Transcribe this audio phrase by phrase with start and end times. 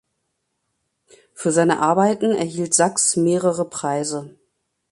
[1.35, 4.33] Für seine Arbeiten erhielt Sachs mehrere Preise.